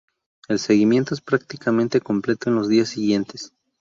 El 0.47 0.57
seguimiento 0.57 1.13
es 1.13 1.21
prácticamente 1.21 2.01
completo 2.01 2.49
en 2.49 2.55
los 2.55 2.67
días 2.67 2.89
siguientes. 2.89 3.53